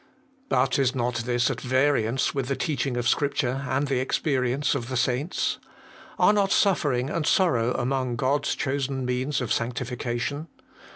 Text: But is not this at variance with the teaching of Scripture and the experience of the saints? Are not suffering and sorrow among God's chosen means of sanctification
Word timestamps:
But 0.49 0.79
is 0.79 0.95
not 0.95 1.13
this 1.27 1.51
at 1.51 1.61
variance 1.61 2.33
with 2.33 2.47
the 2.47 2.55
teaching 2.55 2.97
of 2.97 3.07
Scripture 3.07 3.63
and 3.69 3.87
the 3.87 3.99
experience 3.99 4.73
of 4.73 4.89
the 4.89 4.97
saints? 4.97 5.59
Are 6.17 6.33
not 6.33 6.51
suffering 6.51 7.11
and 7.11 7.23
sorrow 7.27 7.73
among 7.75 8.15
God's 8.15 8.55
chosen 8.55 9.05
means 9.05 9.41
of 9.41 9.53
sanctification 9.53 10.47